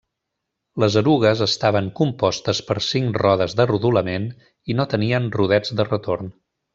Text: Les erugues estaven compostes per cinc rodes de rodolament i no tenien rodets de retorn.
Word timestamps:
Les 0.83 0.95
erugues 1.01 1.43
estaven 1.45 1.91
compostes 1.99 2.61
per 2.71 2.77
cinc 2.87 3.19
rodes 3.25 3.55
de 3.61 3.67
rodolament 3.73 4.29
i 4.75 4.81
no 4.81 4.87
tenien 4.95 5.29
rodets 5.41 5.77
de 5.81 5.87
retorn. 5.95 6.33